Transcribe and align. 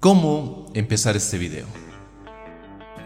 ¿Cómo 0.00 0.66
empezar 0.74 1.16
este 1.16 1.38
video? 1.38 1.66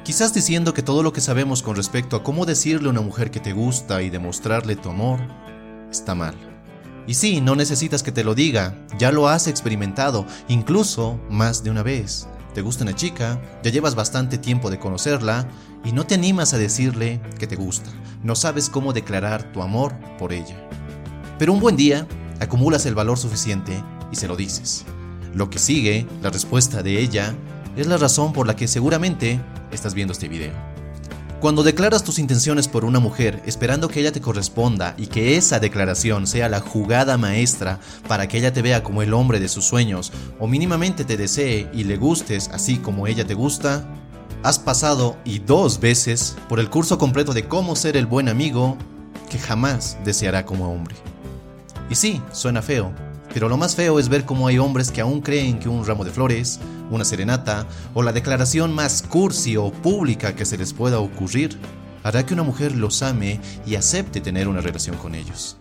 Quizás 0.04 0.34
diciendo 0.34 0.74
que 0.74 0.82
todo 0.82 1.02
lo 1.02 1.14
que 1.14 1.22
sabemos 1.22 1.62
con 1.62 1.74
respecto 1.74 2.16
a 2.16 2.22
cómo 2.22 2.44
decirle 2.44 2.88
a 2.88 2.90
una 2.90 3.00
mujer 3.00 3.30
que 3.30 3.40
te 3.40 3.54
gusta 3.54 4.02
y 4.02 4.10
demostrarle 4.10 4.76
tu 4.76 4.90
amor 4.90 5.18
está 5.90 6.14
mal. 6.14 6.34
Y 7.06 7.14
sí, 7.14 7.40
no 7.40 7.56
necesitas 7.56 8.02
que 8.02 8.12
te 8.12 8.24
lo 8.24 8.34
diga, 8.34 8.76
ya 8.98 9.10
lo 9.10 9.26
has 9.26 9.46
experimentado, 9.46 10.26
incluso 10.48 11.18
más 11.30 11.64
de 11.64 11.70
una 11.70 11.82
vez. 11.82 12.28
Te 12.52 12.60
gusta 12.60 12.84
una 12.84 12.94
chica, 12.94 13.40
ya 13.62 13.70
llevas 13.70 13.94
bastante 13.94 14.36
tiempo 14.36 14.68
de 14.68 14.78
conocerla 14.78 15.48
y 15.86 15.92
no 15.92 16.04
te 16.04 16.16
animas 16.16 16.52
a 16.52 16.58
decirle 16.58 17.22
que 17.38 17.46
te 17.46 17.56
gusta. 17.56 17.90
No 18.22 18.36
sabes 18.36 18.68
cómo 18.68 18.92
declarar 18.92 19.50
tu 19.50 19.62
amor 19.62 19.94
por 20.18 20.34
ella. 20.34 20.68
Pero 21.38 21.54
un 21.54 21.60
buen 21.60 21.76
día 21.76 22.06
acumulas 22.38 22.84
el 22.84 22.94
valor 22.94 23.16
suficiente 23.16 23.82
y 24.12 24.16
se 24.16 24.28
lo 24.28 24.36
dices. 24.36 24.84
Lo 25.34 25.50
que 25.50 25.58
sigue, 25.58 26.06
la 26.22 26.30
respuesta 26.30 26.82
de 26.82 27.00
ella, 27.00 27.34
es 27.76 27.86
la 27.86 27.96
razón 27.96 28.32
por 28.32 28.46
la 28.46 28.56
que 28.56 28.68
seguramente 28.68 29.40
estás 29.70 29.94
viendo 29.94 30.12
este 30.12 30.28
video. 30.28 30.52
Cuando 31.40 31.64
declaras 31.64 32.04
tus 32.04 32.20
intenciones 32.20 32.68
por 32.68 32.84
una 32.84 33.00
mujer 33.00 33.42
esperando 33.46 33.88
que 33.88 33.98
ella 33.98 34.12
te 34.12 34.20
corresponda 34.20 34.94
y 34.96 35.08
que 35.08 35.36
esa 35.36 35.58
declaración 35.58 36.28
sea 36.28 36.48
la 36.48 36.60
jugada 36.60 37.18
maestra 37.18 37.80
para 38.06 38.28
que 38.28 38.38
ella 38.38 38.52
te 38.52 38.62
vea 38.62 38.84
como 38.84 39.02
el 39.02 39.12
hombre 39.12 39.40
de 39.40 39.48
sus 39.48 39.64
sueños 39.64 40.12
o 40.38 40.46
mínimamente 40.46 41.04
te 41.04 41.16
desee 41.16 41.68
y 41.72 41.82
le 41.82 41.96
gustes 41.96 42.48
así 42.52 42.76
como 42.76 43.08
ella 43.08 43.26
te 43.26 43.34
gusta, 43.34 43.84
has 44.44 44.60
pasado 44.60 45.16
y 45.24 45.40
dos 45.40 45.80
veces 45.80 46.36
por 46.48 46.60
el 46.60 46.70
curso 46.70 46.96
completo 46.96 47.32
de 47.32 47.48
cómo 47.48 47.74
ser 47.74 47.96
el 47.96 48.06
buen 48.06 48.28
amigo 48.28 48.76
que 49.28 49.40
jamás 49.40 49.98
deseará 50.04 50.46
como 50.46 50.72
hombre. 50.72 50.94
Y 51.90 51.96
sí, 51.96 52.22
suena 52.30 52.62
feo, 52.62 52.92
pero 53.32 53.48
lo 53.48 53.56
más 53.56 53.74
feo 53.74 53.98
es 53.98 54.08
ver 54.08 54.24
cómo 54.24 54.46
hay 54.46 54.58
hombres 54.58 54.90
que 54.90 55.00
aún 55.00 55.20
creen 55.20 55.58
que 55.58 55.68
un 55.68 55.86
ramo 55.86 56.04
de 56.04 56.10
flores, 56.10 56.60
una 56.90 57.04
serenata 57.04 57.66
o 57.94 58.02
la 58.02 58.12
declaración 58.12 58.74
más 58.74 59.02
cursi 59.02 59.56
o 59.56 59.72
pública 59.72 60.34
que 60.34 60.44
se 60.44 60.58
les 60.58 60.72
pueda 60.72 60.98
ocurrir 61.00 61.58
hará 62.02 62.26
que 62.26 62.34
una 62.34 62.42
mujer 62.42 62.74
los 62.74 63.02
ame 63.02 63.40
y 63.66 63.76
acepte 63.76 64.20
tener 64.20 64.48
una 64.48 64.60
relación 64.60 64.96
con 64.96 65.14
ellos. 65.14 65.56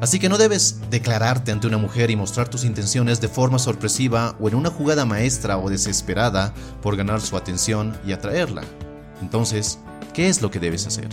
Así 0.00 0.18
que 0.18 0.28
no 0.28 0.36
debes 0.36 0.80
declararte 0.90 1.50
ante 1.50 1.66
una 1.66 1.78
mujer 1.78 2.10
y 2.10 2.16
mostrar 2.16 2.48
tus 2.48 2.64
intenciones 2.64 3.20
de 3.20 3.28
forma 3.28 3.58
sorpresiva 3.58 4.36
o 4.38 4.48
en 4.48 4.54
una 4.54 4.70
jugada 4.70 5.06
maestra 5.06 5.56
o 5.56 5.70
desesperada 5.70 6.52
por 6.82 6.96
ganar 6.96 7.20
su 7.20 7.36
atención 7.36 7.96
y 8.06 8.12
atraerla. 8.12 8.64
Entonces, 9.22 9.78
¿qué 10.12 10.28
es 10.28 10.42
lo 10.42 10.50
que 10.50 10.60
debes 10.60 10.86
hacer? 10.86 11.08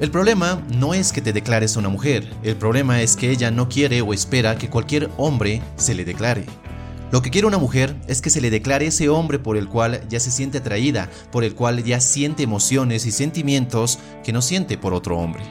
El 0.00 0.12
problema 0.12 0.62
no 0.76 0.94
es 0.94 1.12
que 1.12 1.20
te 1.20 1.32
declares 1.32 1.76
una 1.76 1.88
mujer, 1.88 2.32
el 2.44 2.54
problema 2.54 3.02
es 3.02 3.16
que 3.16 3.32
ella 3.32 3.50
no 3.50 3.68
quiere 3.68 4.00
o 4.00 4.14
espera 4.14 4.56
que 4.56 4.70
cualquier 4.70 5.10
hombre 5.16 5.60
se 5.74 5.92
le 5.96 6.04
declare. 6.04 6.46
Lo 7.10 7.20
que 7.20 7.30
quiere 7.30 7.48
una 7.48 7.58
mujer 7.58 7.96
es 8.06 8.22
que 8.22 8.30
se 8.30 8.40
le 8.40 8.48
declare 8.48 8.86
ese 8.86 9.08
hombre 9.08 9.40
por 9.40 9.56
el 9.56 9.66
cual 9.66 10.06
ya 10.08 10.20
se 10.20 10.30
siente 10.30 10.58
atraída, 10.58 11.10
por 11.32 11.42
el 11.42 11.56
cual 11.56 11.82
ya 11.82 11.98
siente 11.98 12.44
emociones 12.44 13.06
y 13.06 13.10
sentimientos 13.10 13.98
que 14.22 14.32
no 14.32 14.40
siente 14.40 14.78
por 14.78 14.94
otro 14.94 15.18
hombre. 15.18 15.42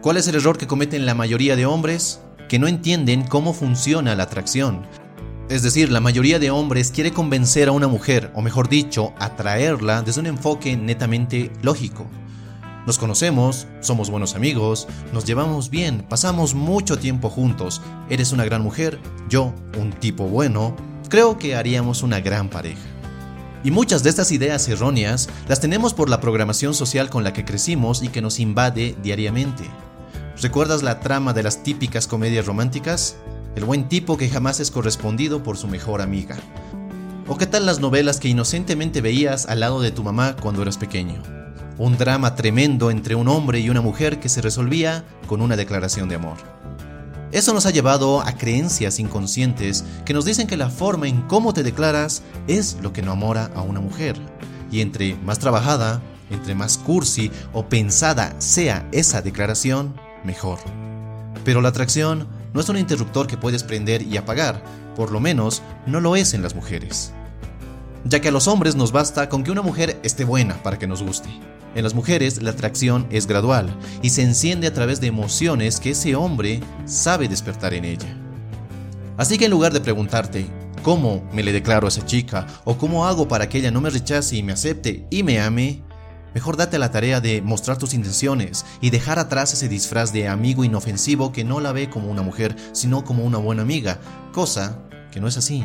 ¿Cuál 0.00 0.16
es 0.16 0.26
el 0.26 0.34
error 0.34 0.58
que 0.58 0.66
cometen 0.66 1.06
la 1.06 1.14
mayoría 1.14 1.54
de 1.54 1.66
hombres? 1.66 2.22
Que 2.48 2.58
no 2.58 2.66
entienden 2.66 3.22
cómo 3.22 3.54
funciona 3.54 4.16
la 4.16 4.24
atracción. 4.24 4.82
Es 5.48 5.62
decir, 5.62 5.92
la 5.92 6.00
mayoría 6.00 6.40
de 6.40 6.50
hombres 6.50 6.90
quiere 6.90 7.12
convencer 7.12 7.68
a 7.68 7.72
una 7.72 7.86
mujer, 7.86 8.32
o 8.34 8.42
mejor 8.42 8.68
dicho, 8.68 9.12
atraerla 9.20 10.02
desde 10.02 10.20
un 10.20 10.26
enfoque 10.26 10.76
netamente 10.76 11.52
lógico. 11.62 12.08
Nos 12.90 12.98
conocemos, 12.98 13.68
somos 13.78 14.10
buenos 14.10 14.34
amigos, 14.34 14.88
nos 15.12 15.24
llevamos 15.24 15.70
bien, 15.70 16.04
pasamos 16.08 16.54
mucho 16.56 16.98
tiempo 16.98 17.30
juntos, 17.30 17.80
eres 18.08 18.32
una 18.32 18.44
gran 18.44 18.62
mujer, 18.62 18.98
yo 19.28 19.54
un 19.78 19.92
tipo 19.92 20.24
bueno, 20.24 20.74
creo 21.08 21.38
que 21.38 21.54
haríamos 21.54 22.02
una 22.02 22.18
gran 22.18 22.48
pareja. 22.48 22.82
Y 23.62 23.70
muchas 23.70 24.02
de 24.02 24.10
estas 24.10 24.32
ideas 24.32 24.66
erróneas 24.66 25.28
las 25.46 25.60
tenemos 25.60 25.94
por 25.94 26.08
la 26.08 26.20
programación 26.20 26.74
social 26.74 27.10
con 27.10 27.22
la 27.22 27.32
que 27.32 27.44
crecimos 27.44 28.02
y 28.02 28.08
que 28.08 28.22
nos 28.22 28.40
invade 28.40 28.96
diariamente. 29.00 29.62
¿Recuerdas 30.42 30.82
la 30.82 30.98
trama 30.98 31.32
de 31.32 31.44
las 31.44 31.62
típicas 31.62 32.08
comedias 32.08 32.46
románticas? 32.46 33.14
El 33.54 33.66
buen 33.66 33.88
tipo 33.88 34.16
que 34.16 34.28
jamás 34.28 34.58
es 34.58 34.72
correspondido 34.72 35.44
por 35.44 35.56
su 35.56 35.68
mejor 35.68 36.02
amiga. 36.02 36.36
¿O 37.28 37.38
qué 37.38 37.46
tal 37.46 37.66
las 37.66 37.78
novelas 37.78 38.18
que 38.18 38.26
inocentemente 38.26 39.00
veías 39.00 39.46
al 39.46 39.60
lado 39.60 39.80
de 39.80 39.92
tu 39.92 40.02
mamá 40.02 40.34
cuando 40.34 40.62
eras 40.62 40.76
pequeño? 40.76 41.39
Un 41.80 41.96
drama 41.96 42.34
tremendo 42.34 42.90
entre 42.90 43.14
un 43.14 43.26
hombre 43.26 43.58
y 43.58 43.70
una 43.70 43.80
mujer 43.80 44.20
que 44.20 44.28
se 44.28 44.42
resolvía 44.42 45.02
con 45.26 45.40
una 45.40 45.56
declaración 45.56 46.10
de 46.10 46.16
amor. 46.16 46.36
Eso 47.32 47.54
nos 47.54 47.64
ha 47.64 47.70
llevado 47.70 48.20
a 48.20 48.32
creencias 48.32 49.00
inconscientes 49.00 49.82
que 50.04 50.12
nos 50.12 50.26
dicen 50.26 50.46
que 50.46 50.58
la 50.58 50.68
forma 50.68 51.08
en 51.08 51.22
cómo 51.22 51.54
te 51.54 51.62
declaras 51.62 52.22
es 52.48 52.76
lo 52.82 52.92
que 52.92 53.00
enamora 53.00 53.50
a 53.54 53.62
una 53.62 53.80
mujer. 53.80 54.16
Y 54.70 54.82
entre 54.82 55.14
más 55.24 55.38
trabajada, 55.38 56.02
entre 56.28 56.54
más 56.54 56.76
cursi 56.76 57.30
o 57.54 57.66
pensada 57.70 58.34
sea 58.38 58.86
esa 58.92 59.22
declaración, 59.22 59.94
mejor. 60.22 60.58
Pero 61.46 61.62
la 61.62 61.70
atracción 61.70 62.28
no 62.52 62.60
es 62.60 62.68
un 62.68 62.76
interruptor 62.76 63.26
que 63.26 63.38
puedes 63.38 63.64
prender 63.64 64.02
y 64.02 64.18
apagar, 64.18 64.62
por 64.96 65.10
lo 65.10 65.20
menos 65.20 65.62
no 65.86 66.00
lo 66.00 66.14
es 66.14 66.34
en 66.34 66.42
las 66.42 66.54
mujeres. 66.54 67.14
Ya 68.04 68.20
que 68.20 68.28
a 68.28 68.32
los 68.32 68.48
hombres 68.48 68.76
nos 68.76 68.92
basta 68.92 69.30
con 69.30 69.44
que 69.44 69.50
una 69.50 69.62
mujer 69.62 69.98
esté 70.02 70.24
buena 70.24 70.62
para 70.62 70.78
que 70.78 70.86
nos 70.86 71.02
guste. 71.02 71.30
En 71.74 71.84
las 71.84 71.94
mujeres 71.94 72.42
la 72.42 72.50
atracción 72.50 73.06
es 73.10 73.26
gradual 73.26 73.72
y 74.02 74.10
se 74.10 74.22
enciende 74.22 74.66
a 74.66 74.74
través 74.74 75.00
de 75.00 75.06
emociones 75.06 75.78
que 75.78 75.90
ese 75.90 76.16
hombre 76.16 76.60
sabe 76.84 77.28
despertar 77.28 77.74
en 77.74 77.84
ella. 77.84 78.08
Así 79.16 79.38
que 79.38 79.44
en 79.44 79.52
lugar 79.52 79.72
de 79.72 79.80
preguntarte, 79.80 80.46
¿cómo 80.82 81.28
me 81.32 81.44
le 81.44 81.52
declaro 81.52 81.86
a 81.86 81.88
esa 81.88 82.04
chica? 82.04 82.46
¿O 82.64 82.76
cómo 82.76 83.06
hago 83.06 83.28
para 83.28 83.48
que 83.48 83.58
ella 83.58 83.70
no 83.70 83.80
me 83.80 83.90
rechace 83.90 84.36
y 84.36 84.42
me 84.42 84.52
acepte 84.52 85.06
y 85.10 85.22
me 85.22 85.40
ame? 85.40 85.82
Mejor 86.34 86.56
date 86.56 86.78
la 86.78 86.90
tarea 86.90 87.20
de 87.20 87.42
mostrar 87.42 87.76
tus 87.76 87.94
intenciones 87.94 88.64
y 88.80 88.90
dejar 88.90 89.18
atrás 89.18 89.52
ese 89.52 89.68
disfraz 89.68 90.12
de 90.12 90.28
amigo 90.28 90.64
inofensivo 90.64 91.32
que 91.32 91.44
no 91.44 91.60
la 91.60 91.72
ve 91.72 91.88
como 91.88 92.10
una 92.10 92.22
mujer, 92.22 92.56
sino 92.72 93.04
como 93.04 93.24
una 93.24 93.38
buena 93.38 93.62
amiga, 93.62 93.98
cosa 94.32 94.89
que 95.10 95.20
no 95.20 95.28
es 95.28 95.36
así. 95.36 95.64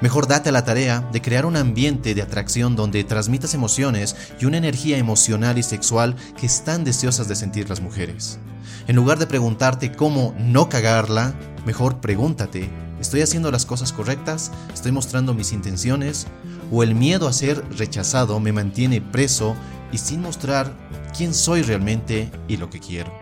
Mejor 0.00 0.26
date 0.26 0.48
a 0.48 0.52
la 0.52 0.64
tarea 0.64 1.08
de 1.12 1.22
crear 1.22 1.46
un 1.46 1.56
ambiente 1.56 2.14
de 2.14 2.22
atracción 2.22 2.76
donde 2.76 3.04
transmitas 3.04 3.54
emociones 3.54 4.16
y 4.40 4.44
una 4.44 4.58
energía 4.58 4.98
emocional 4.98 5.58
y 5.58 5.62
sexual 5.62 6.16
que 6.38 6.46
están 6.46 6.84
deseosas 6.84 7.28
de 7.28 7.36
sentir 7.36 7.68
las 7.68 7.80
mujeres. 7.80 8.38
En 8.86 8.96
lugar 8.96 9.18
de 9.18 9.26
preguntarte 9.26 9.92
cómo 9.92 10.34
no 10.38 10.68
cagarla, 10.68 11.34
mejor 11.64 12.00
pregúntate, 12.00 12.70
¿estoy 13.00 13.22
haciendo 13.22 13.50
las 13.50 13.66
cosas 13.66 13.92
correctas? 13.92 14.50
¿Estoy 14.74 14.92
mostrando 14.92 15.34
mis 15.34 15.52
intenciones? 15.52 16.26
¿O 16.70 16.82
el 16.82 16.94
miedo 16.94 17.28
a 17.28 17.32
ser 17.32 17.64
rechazado 17.76 18.40
me 18.40 18.52
mantiene 18.52 19.00
preso 19.00 19.54
y 19.92 19.98
sin 19.98 20.22
mostrar 20.22 20.72
quién 21.16 21.34
soy 21.34 21.62
realmente 21.62 22.30
y 22.48 22.56
lo 22.56 22.70
que 22.70 22.80
quiero? 22.80 23.21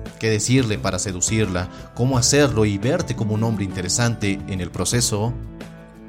qué 0.21 0.29
decirle 0.29 0.77
para 0.77 0.99
seducirla, 0.99 1.67
cómo 1.95 2.15
hacerlo 2.15 2.65
y 2.65 2.77
verte 2.77 3.15
como 3.15 3.33
un 3.33 3.43
hombre 3.43 3.65
interesante 3.65 4.39
en 4.49 4.61
el 4.61 4.69
proceso, 4.69 5.33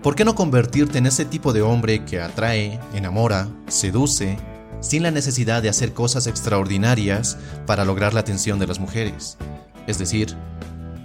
¿por 0.03 0.15
qué 0.15 0.27
no 0.27 0.35
convertirte 0.35 0.99
en 0.99 1.07
ese 1.07 1.25
tipo 1.25 1.55
de 1.55 1.63
hombre 1.63 2.05
que 2.05 2.21
atrae, 2.21 2.79
enamora, 2.93 3.49
seduce 3.69 4.37
sin 4.81 5.03
la 5.03 5.11
necesidad 5.13 5.63
de 5.63 5.71
hacer 5.71 5.95
cosas 5.95 6.27
extraordinarias 6.27 7.39
para 7.67 7.87
lograr 7.87 8.13
la 8.13 8.21
atención 8.21 8.59
de 8.59 8.67
las 8.67 8.81
mujeres. 8.81 9.39
Es 9.87 9.99
decir, 9.99 10.37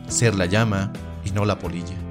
ser 0.09 0.35
la 0.35 0.45
llama 0.45 0.91
y 1.23 1.31
no 1.31 1.45
la 1.45 1.59
polilla. 1.59 2.06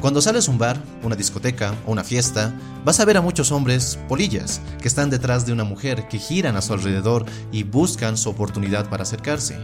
Cuando 0.00 0.22
sales 0.22 0.46
a 0.46 0.52
un 0.52 0.58
bar, 0.58 0.80
una 1.02 1.16
discoteca 1.16 1.74
o 1.84 1.90
una 1.90 2.04
fiesta, 2.04 2.54
vas 2.84 3.00
a 3.00 3.04
ver 3.04 3.16
a 3.16 3.20
muchos 3.20 3.50
hombres 3.50 3.98
polillas 4.08 4.60
que 4.80 4.86
están 4.86 5.10
detrás 5.10 5.44
de 5.44 5.52
una 5.52 5.64
mujer, 5.64 6.06
que 6.06 6.20
giran 6.20 6.56
a 6.56 6.62
su 6.62 6.72
alrededor 6.72 7.26
y 7.50 7.64
buscan 7.64 8.16
su 8.16 8.30
oportunidad 8.30 8.88
para 8.88 9.02
acercarse. 9.02 9.58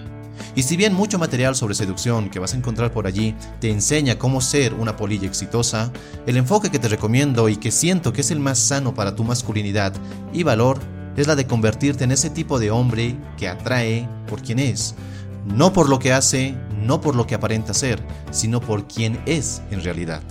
Y 0.57 0.65
si 0.65 0.77
bien 0.77 0.93
mucho 0.93 1.21
material 1.21 1.55
sobre 1.55 1.77
seducción 1.77 2.31
que 2.31 2.41
vas 2.41 2.53
a 2.53 2.57
encontrar 2.57 2.93
por 2.93 3.07
allí 3.07 3.37
te 3.61 3.71
enseña 3.71 4.19
cómo 4.19 4.41
ser 4.41 4.75
una 4.75 4.97
polilla 4.97 5.29
exitosa, 5.29 5.93
el 6.27 6.37
enfoque 6.37 6.69
que 6.69 6.81
te 6.81 6.89
recomiendo 6.89 7.49
y 7.49 7.57
que 7.57 7.71
siento 7.71 8.13
que 8.13 8.23
es 8.23 8.33
el 8.33 8.41
más 8.41 8.59
sano 8.59 8.93
para 8.93 9.15
tu 9.15 9.23
masculinidad 9.23 9.93
y 10.33 10.43
valor 10.43 10.81
es 11.17 11.29
la 11.29 11.37
de 11.37 11.47
convertirte 11.47 12.03
en 12.03 12.11
ese 12.11 12.29
tipo 12.29 12.59
de 12.59 12.73
hombre 12.73 13.17
que 13.37 13.49
atrae 13.49 14.09
por 14.29 14.43
quien 14.43 14.59
es, 14.59 14.97
no 15.45 15.73
por 15.73 15.89
lo 15.89 15.99
que 15.99 16.13
hace, 16.13 16.55
no 16.83 17.01
por 17.01 17.17
lo 17.17 17.27
que 17.27 17.35
aparenta 17.35 17.75
ser, 17.75 18.03
sino 18.31 18.61
por 18.61 18.87
quien 18.87 19.21
es 19.27 19.63
en 19.71 19.83
realidad. 19.83 20.23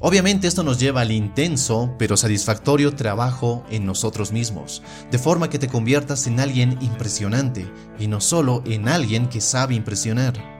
Obviamente 0.00 0.46
esto 0.46 0.62
nos 0.62 0.78
lleva 0.78 1.00
al 1.00 1.12
intenso 1.12 1.94
pero 1.98 2.18
satisfactorio 2.18 2.94
trabajo 2.94 3.64
en 3.70 3.86
nosotros 3.86 4.32
mismos, 4.32 4.82
de 5.10 5.18
forma 5.18 5.48
que 5.48 5.58
te 5.58 5.68
conviertas 5.68 6.26
en 6.26 6.40
alguien 6.40 6.76
impresionante 6.82 7.66
y 7.98 8.06
no 8.06 8.20
solo 8.20 8.62
en 8.66 8.88
alguien 8.88 9.28
que 9.28 9.40
sabe 9.40 9.74
impresionar. 9.74 10.53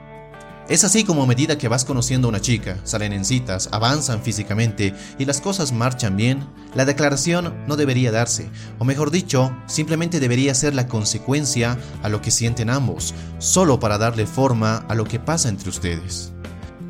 Es 0.67 0.83
así 0.83 1.03
como 1.03 1.21
a 1.21 1.27
medida 1.27 1.59
que 1.59 1.67
vas 1.67 1.85
conociendo 1.85 2.27
a 2.27 2.29
una 2.29 2.41
chica, 2.41 2.79
salen 2.83 3.13
en 3.13 3.23
citas, 3.23 3.69
avanzan 3.71 4.23
físicamente 4.23 4.95
y 5.19 5.25
las 5.25 5.39
cosas 5.39 5.71
marchan 5.71 6.17
bien, 6.17 6.43
la 6.73 6.85
declaración 6.85 7.53
no 7.67 7.75
debería 7.75 8.11
darse, 8.11 8.49
o 8.79 8.83
mejor 8.83 9.11
dicho, 9.11 9.55
simplemente 9.67 10.19
debería 10.19 10.55
ser 10.55 10.73
la 10.73 10.87
consecuencia 10.87 11.77
a 12.01 12.09
lo 12.09 12.19
que 12.19 12.31
sienten 12.31 12.71
ambos, 12.71 13.13
solo 13.37 13.79
para 13.79 13.99
darle 13.99 14.25
forma 14.25 14.77
a 14.89 14.95
lo 14.95 15.03
que 15.03 15.19
pasa 15.19 15.49
entre 15.49 15.69
ustedes. 15.69 16.31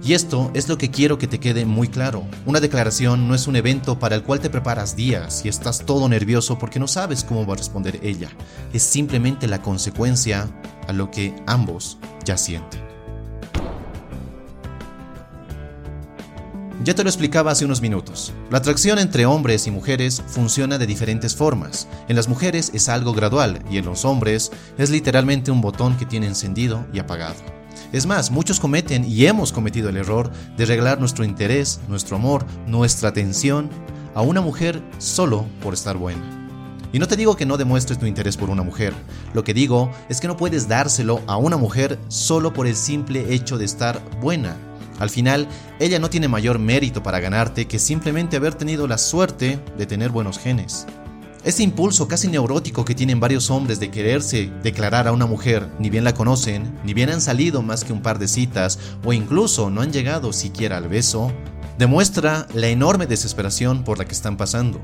Y 0.02 0.14
esto 0.14 0.52
es 0.54 0.70
lo 0.70 0.78
que 0.78 0.90
quiero 0.90 1.18
que 1.18 1.28
te 1.28 1.40
quede 1.42 1.66
muy 1.66 1.90
claro. 1.90 2.26
Una 2.46 2.62
declaración 2.62 3.28
no 3.28 3.36
es 3.36 3.48
un 3.48 3.58
evento 3.58 4.00
para 4.00 4.16
el 4.16 4.24
cual 4.24 4.40
te 4.40 4.52
preparas 4.52 4.96
días 4.96 5.44
y 5.44 5.50
estás 5.50 5.80
todo 5.86 6.08
nervioso 6.08 6.60
porque 6.60 6.80
no 6.80 6.88
sabes 6.88 7.24
cómo 7.24 7.46
va 7.46 7.56
a 7.56 7.58
responder 7.58 8.00
ella. 8.04 8.30
Es 8.72 8.84
simplemente 8.84 9.48
la 9.48 9.64
consecuencia 9.64 10.48
a 10.88 10.94
lo 10.94 11.10
que 11.10 11.36
ambos 11.48 11.98
ya 12.24 12.38
sienten. 12.38 12.85
Ya 16.86 16.94
te 16.94 17.04
lo 17.04 17.10
explicaba 17.10 17.50
hace 17.50 17.66
unos 17.66 17.82
minutos. 17.82 18.32
La 18.52 18.60
atracción 18.60 19.00
entre 19.00 19.26
hombres 19.26 19.66
y 19.66 19.72
mujeres 19.72 20.22
funciona 20.28 20.78
de 20.78 20.86
diferentes 20.86 21.36
formas. 21.36 21.88
En 22.08 22.16
las 22.16 22.28
mujeres 22.28 22.70
es 22.76 22.90
algo 22.90 23.12
gradual 23.12 23.60
y 23.72 23.80
en 23.80 23.86
los 23.86 24.06
hombres 24.06 24.52
es 24.78 24.92
literalmente 24.92 25.50
un 25.50 25.62
botón 25.62 25.98
que 25.98 26.06
tiene 26.06 26.28
encendido 26.28 26.86
y 26.94 27.00
apagado. 27.00 27.38
Es 27.92 28.06
más, 28.06 28.30
muchos 28.30 28.60
cometen 28.60 29.04
y 29.04 29.26
hemos 29.26 29.52
cometido 29.52 29.90
el 29.90 29.98
error 29.98 30.32
de 30.58 30.66
regalar 30.68 31.00
nuestro 31.00 31.26
interés, 31.26 31.80
nuestro 31.88 32.18
amor, 32.18 32.46
nuestra 32.68 33.10
atención 33.10 33.68
a 34.14 34.22
una 34.22 34.42
mujer 34.42 34.80
solo 35.00 35.48
por 35.64 35.74
estar 35.74 35.98
buena. 35.98 36.22
Y 36.94 37.00
no 37.00 37.08
te 37.08 37.18
digo 37.18 37.36
que 37.36 37.48
no 37.48 37.58
demuestres 37.58 37.98
tu 37.98 38.06
interés 38.06 38.38
por 38.38 38.52
una 38.52 38.62
mujer, 38.62 38.94
lo 39.34 39.44
que 39.44 39.56
digo 39.56 39.92
es 40.08 40.22
que 40.22 40.28
no 40.28 40.38
puedes 40.38 40.68
dárselo 40.68 41.24
a 41.26 41.36
una 41.38 41.58
mujer 41.58 41.98
solo 42.10 42.54
por 42.54 42.68
el 42.68 42.76
simple 42.76 43.34
hecho 43.34 43.58
de 43.58 43.66
estar 43.66 44.00
buena. 44.22 44.56
Al 45.00 45.10
final, 45.10 45.48
ella 45.80 46.00
no 46.00 46.10
tiene 46.10 46.28
mayor 46.28 46.60
mérito 46.60 47.04
para 47.04 47.20
ganarte 47.20 47.68
que 47.68 47.80
simplemente 47.80 48.38
haber 48.38 48.56
tenido 48.56 48.88
la 48.88 48.98
suerte 48.98 49.60
de 49.78 49.86
tener 49.86 50.10
buenos 50.10 50.40
genes. 50.40 50.88
Ese 51.44 51.62
impulso 51.62 52.08
casi 52.08 52.28
neurótico 52.28 52.86
que 52.86 52.96
tienen 52.96 53.20
varios 53.20 53.52
hombres 53.52 53.80
de 53.80 53.92
quererse 53.92 54.52
declarar 54.64 55.08
a 55.08 55.12
una 55.12 55.28
mujer, 55.28 55.70
ni 55.78 55.92
bien 55.92 56.04
la 56.04 56.16
conocen, 56.16 56.80
ni 56.84 56.96
bien 56.96 57.12
han 57.12 57.22
salido 57.22 57.62
más 57.62 57.84
que 57.84 57.94
un 57.94 58.02
par 58.02 58.18
de 58.18 58.28
citas, 58.28 58.80
o 59.04 59.14
incluso 59.14 59.70
no 59.70 59.82
han 59.82 59.94
llegado 59.94 60.34
siquiera 60.34 60.78
al 60.78 60.88
beso, 60.88 61.32
demuestra 61.78 62.48
la 62.56 62.68
enorme 62.68 63.06
desesperación 63.06 63.84
por 63.84 64.00
la 64.00 64.06
que 64.06 64.14
están 64.14 64.38
pasando. 64.38 64.82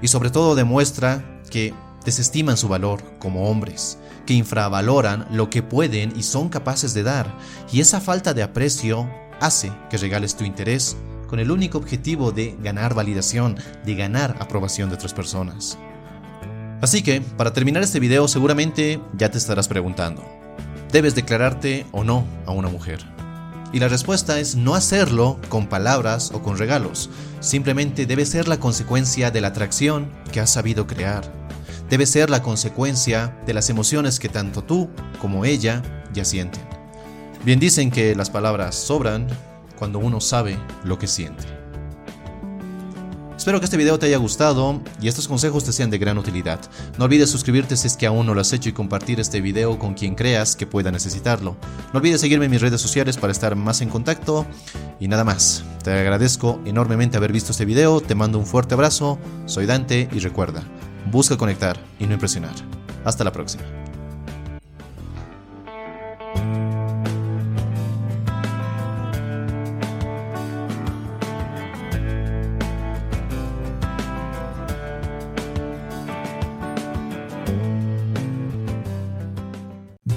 Y 0.00 0.06
sobre 0.06 0.30
todo 0.30 0.54
demuestra 0.54 1.40
que 1.50 1.74
desestiman 2.04 2.56
su 2.56 2.68
valor 2.68 3.02
como 3.18 3.50
hombres, 3.50 3.98
que 4.24 4.34
infravaloran 4.34 5.26
lo 5.32 5.50
que 5.50 5.64
pueden 5.64 6.12
y 6.16 6.22
son 6.22 6.48
capaces 6.48 6.94
de 6.94 7.02
dar, 7.02 7.36
y 7.72 7.80
esa 7.80 8.00
falta 8.00 8.34
de 8.34 8.44
aprecio 8.44 9.08
hace 9.40 9.72
que 9.90 9.96
regales 9.96 10.36
tu 10.36 10.44
interés 10.44 10.96
con 11.28 11.38
el 11.38 11.50
único 11.50 11.78
objetivo 11.78 12.32
de 12.32 12.56
ganar 12.60 12.94
validación, 12.94 13.56
de 13.84 13.94
ganar 13.94 14.36
aprobación 14.40 14.88
de 14.88 14.96
otras 14.96 15.14
personas. 15.14 15.78
Así 16.80 17.02
que, 17.02 17.20
para 17.20 17.52
terminar 17.52 17.82
este 17.82 18.00
video 18.00 18.28
seguramente 18.28 19.00
ya 19.14 19.30
te 19.30 19.38
estarás 19.38 19.68
preguntando, 19.68 20.24
¿debes 20.92 21.14
declararte 21.14 21.86
o 21.92 22.04
no 22.04 22.24
a 22.46 22.52
una 22.52 22.68
mujer? 22.68 23.04
Y 23.72 23.80
la 23.80 23.88
respuesta 23.88 24.40
es 24.40 24.56
no 24.56 24.74
hacerlo 24.74 25.38
con 25.48 25.66
palabras 25.66 26.30
o 26.32 26.42
con 26.42 26.56
regalos, 26.56 27.10
simplemente 27.40 28.06
debe 28.06 28.24
ser 28.24 28.48
la 28.48 28.58
consecuencia 28.58 29.30
de 29.30 29.40
la 29.40 29.48
atracción 29.48 30.10
que 30.32 30.40
has 30.40 30.50
sabido 30.50 30.86
crear. 30.86 31.30
Debe 31.90 32.06
ser 32.06 32.30
la 32.30 32.42
consecuencia 32.42 33.36
de 33.46 33.54
las 33.54 33.68
emociones 33.70 34.20
que 34.20 34.28
tanto 34.28 34.62
tú 34.62 34.88
como 35.20 35.44
ella 35.44 35.82
ya 36.12 36.24
sienten. 36.24 36.67
Bien 37.44 37.60
dicen 37.60 37.90
que 37.90 38.14
las 38.14 38.30
palabras 38.30 38.74
sobran 38.74 39.26
cuando 39.78 39.98
uno 39.98 40.20
sabe 40.20 40.58
lo 40.84 40.98
que 40.98 41.06
siente. 41.06 41.58
Espero 43.36 43.60
que 43.60 43.66
este 43.66 43.76
video 43.76 44.00
te 44.00 44.06
haya 44.06 44.16
gustado 44.18 44.80
y 45.00 45.06
estos 45.06 45.28
consejos 45.28 45.62
te 45.62 45.72
sean 45.72 45.90
de 45.90 45.98
gran 45.98 46.18
utilidad. 46.18 46.58
No 46.98 47.04
olvides 47.04 47.30
suscribirte 47.30 47.76
si 47.76 47.86
es 47.86 47.96
que 47.96 48.06
aún 48.06 48.26
no 48.26 48.34
lo 48.34 48.40
has 48.40 48.52
hecho 48.52 48.68
y 48.68 48.72
compartir 48.72 49.20
este 49.20 49.40
video 49.40 49.78
con 49.78 49.94
quien 49.94 50.16
creas 50.16 50.56
que 50.56 50.66
pueda 50.66 50.90
necesitarlo. 50.90 51.56
No 51.92 52.00
olvides 52.00 52.20
seguirme 52.20 52.46
en 52.46 52.50
mis 52.50 52.60
redes 52.60 52.80
sociales 52.80 53.16
para 53.16 53.30
estar 53.30 53.54
más 53.54 53.80
en 53.80 53.90
contacto 53.90 54.44
y 54.98 55.06
nada 55.06 55.22
más. 55.22 55.62
Te 55.84 55.92
agradezco 55.92 56.60
enormemente 56.66 57.16
haber 57.16 57.32
visto 57.32 57.52
este 57.52 57.64
video, 57.64 58.00
te 58.00 58.16
mando 58.16 58.38
un 58.38 58.44
fuerte 58.44 58.74
abrazo, 58.74 59.18
soy 59.46 59.66
Dante 59.66 60.08
y 60.12 60.18
recuerda, 60.18 60.64
busca 61.10 61.36
conectar 61.36 61.78
y 62.00 62.06
no 62.06 62.14
impresionar. 62.14 62.54
Hasta 63.04 63.22
la 63.22 63.32
próxima. 63.32 63.87